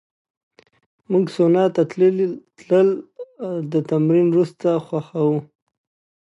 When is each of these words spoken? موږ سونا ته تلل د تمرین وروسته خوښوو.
موږ 1.11 1.25
سونا 1.35 1.63
ته 1.75 1.81
تلل 1.91 2.87
د 3.71 3.73
تمرین 3.89 4.27
وروسته 4.31 4.67
خوښوو. 4.85 5.37